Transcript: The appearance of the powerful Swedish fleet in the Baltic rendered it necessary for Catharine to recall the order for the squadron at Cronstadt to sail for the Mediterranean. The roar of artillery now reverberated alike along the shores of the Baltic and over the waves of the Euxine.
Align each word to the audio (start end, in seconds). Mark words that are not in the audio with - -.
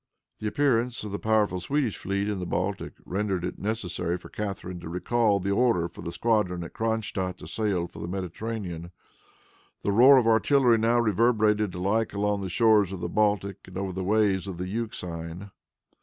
The 0.39 0.47
appearance 0.47 1.03
of 1.03 1.11
the 1.11 1.19
powerful 1.19 1.59
Swedish 1.59 1.95
fleet 1.95 2.27
in 2.27 2.39
the 2.39 2.47
Baltic 2.47 2.93
rendered 3.05 3.45
it 3.45 3.59
necessary 3.59 4.17
for 4.17 4.29
Catharine 4.29 4.79
to 4.79 4.89
recall 4.89 5.39
the 5.39 5.51
order 5.51 5.87
for 5.87 6.01
the 6.01 6.11
squadron 6.11 6.63
at 6.63 6.73
Cronstadt 6.73 7.37
to 7.37 7.45
sail 7.45 7.85
for 7.85 7.99
the 7.99 8.07
Mediterranean. 8.07 8.89
The 9.83 9.91
roar 9.91 10.17
of 10.17 10.25
artillery 10.25 10.79
now 10.79 10.97
reverberated 10.99 11.75
alike 11.75 12.13
along 12.13 12.41
the 12.41 12.49
shores 12.49 12.91
of 12.91 12.99
the 12.99 13.09
Baltic 13.09 13.57
and 13.67 13.77
over 13.77 13.91
the 13.93 14.03
waves 14.03 14.47
of 14.47 14.57
the 14.57 14.67
Euxine. 14.67 15.51